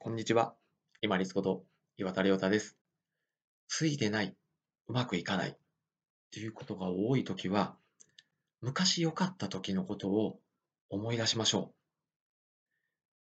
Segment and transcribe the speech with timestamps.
[0.00, 0.54] こんにちは。
[1.02, 1.64] 今立こと
[1.96, 2.76] 岩田亮太です。
[3.66, 4.36] ついてない、
[4.86, 5.56] うまくいかないっ
[6.30, 7.74] ていうことが多いときは、
[8.60, 10.38] 昔良かった時のことを
[10.88, 11.74] 思い出しましょ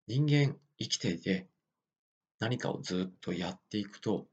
[0.06, 0.12] う。
[0.12, 1.48] 人間生きていて
[2.38, 4.28] 何かをずっとやっていくと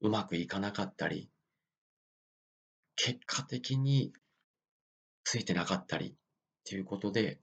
[0.00, 1.30] うまくいかなかったり、
[2.96, 4.12] 結果的に
[5.22, 6.12] ついてなかったりっ
[6.64, 7.38] ていうことで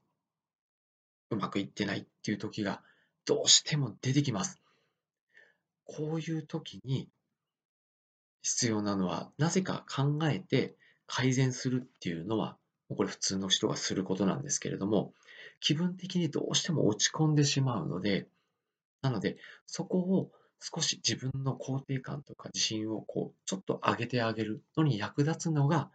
[1.30, 2.82] うまくいってないっていう時が
[3.26, 4.60] どうしても出てきます。
[5.84, 7.08] こういう時に
[8.42, 10.74] 必要なのは、なぜか考えて
[11.06, 12.58] 改善するっていうのは、
[12.94, 15.12] これ普通の人がすることなんですけれども、
[15.60, 18.26] 気分的にどうしても落ち込んでしまうので、
[19.00, 25.90] なので、そこを少し自分の肯定感とか自信をこうちょっと上げてあげるのに役立つのが、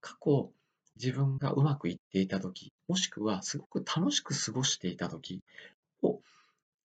[0.00, 0.50] 過去
[0.96, 5.42] 自分がうまくいっていた時、もしくはすごく楽しく過ごしていた時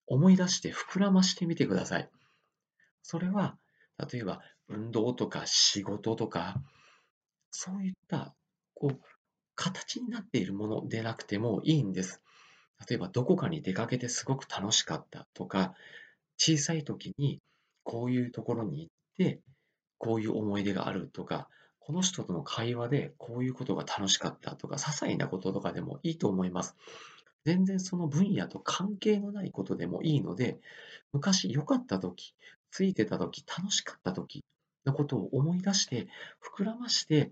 [0.07, 2.09] 思い出して膨らましてみてください。
[3.03, 3.58] それは、
[4.11, 6.61] 例えば運動とか仕事とか、
[7.52, 8.36] そういった
[8.73, 8.99] こう
[9.55, 12.22] 形になっているものでなくてもいいんです。
[12.88, 15.73] 例えばどこかに出かけてすごく楽しかったとか、
[16.38, 17.42] 小さい時に
[17.83, 19.42] こういうところに行って
[19.97, 21.49] こういう思い出があるとか、
[21.80, 26.75] この人との会話でこういうことが楽しかったとか、些細なこととかでもいいと思います。
[27.48, 30.59] 全然その分野と関係のないことでもいいので、
[31.14, 32.36] 昔良かった時、
[32.72, 34.44] ついてた時、楽しかった時
[34.86, 36.09] のことを思い出して、
[36.58, 37.31] 膨らまして、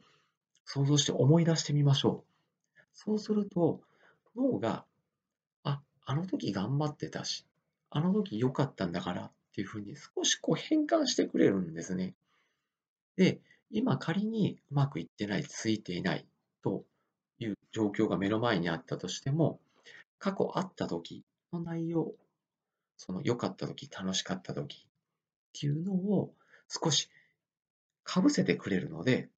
[0.64, 2.80] 想像して思い出してみましょう。
[2.94, 3.82] そうすると、
[4.38, 4.86] 脳が、
[5.66, 7.46] あ、あの時頑張ってたし、
[7.90, 12.14] あの時良かったんだからっていうふうに少しこう変換してくれるんですね。
[13.18, 16.26] で、今仮にうまくいってない、ついていない
[16.64, 16.86] と
[17.40, 19.60] いう状況が目の前にあったとしても、
[20.20, 22.14] 過去あった時の内容、
[22.98, 26.34] その良かった時、楽しかった時っていうのを
[26.68, 27.10] 少し
[28.04, 29.30] かぶせてくれるので、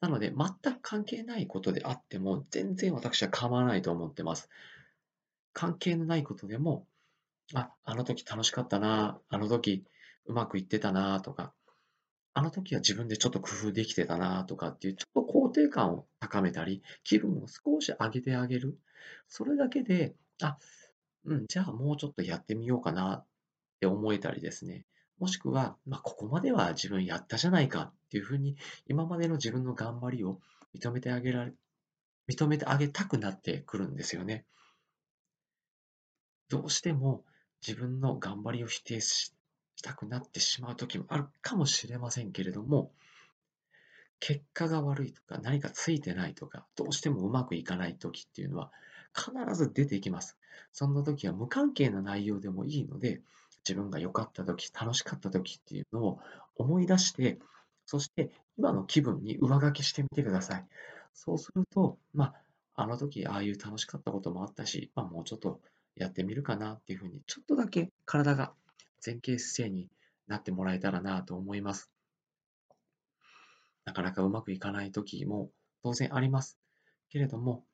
[0.00, 4.48] なので全く関係ないことであっても全然私は構わないと思ってます。
[5.52, 6.86] 関係のないことでも、
[7.54, 9.84] あ、あの時楽しかったな、あの時
[10.26, 11.52] うまくいってたなとか、
[12.32, 18.78] あの時は自分でちょっと工夫できてたなとかっていう、ちょっと肯定感を高めたり、気分を少し上げてあげる。
[19.28, 20.56] それだけで、あ、
[21.24, 23.26] うん、じゃあもうちょっとやってみようかなっ
[23.80, 24.86] て思えたりですね。
[25.18, 30.40] もしくは、まあ、ここまでは自分やったじゃないかっていうふうに、今までの自分の頑張りを
[30.74, 31.52] 認めてあげられ、
[32.28, 34.44] 認めてあげたくなってくるんですよね。
[36.48, 37.24] どうしても
[37.66, 39.34] 自分の頑張りを否定し
[39.82, 42.92] たくなってしまう時もあるかもしれませんけれども、
[44.18, 48.70] 結果が悪いとか、何かついてないとか、どうしてもうまくいかない時っていうのは
[49.14, 50.36] 必ず出てきます。
[50.72, 53.22] そんな時は無関係な内容でもいいので、
[53.66, 56.20] 自分が良かった時、楽しかった時っていうのを
[56.56, 57.38] 思い出して、
[57.86, 60.66] そして今の気分に上書きしてみてください。
[61.14, 62.34] そうすると、まあ、
[62.82, 65.60] あの時ああいう楽しかったこともあったし、まあ、もうちょっと
[65.96, 68.52] やってみるかなっていうふうに、ちょっとだけ体が
[69.04, 69.88] 前傾姿勢に
[70.26, 71.90] なってもらえたらなと思います。
[73.84, 75.50] なかなかうまくいかない時も
[75.82, 76.58] 当然あります。
[77.08, 77.64] けれども、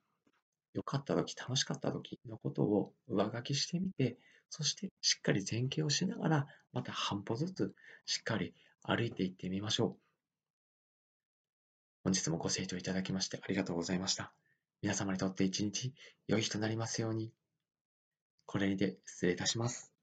[0.73, 4.19] 良かった時、楽しかった時のことを上書きしてみて、
[4.51, 10.07] そしてしっかり前傾をしながら、また半歩ずつしっかり歩いていってみましょう。
[12.05, 14.33] 本日もご清聴いただきましてありがとうございました。
[14.81, 15.93] 皆様にとって一日
[16.29, 17.33] 良い日となりますように。
[18.45, 19.96] これにて失礼いたします。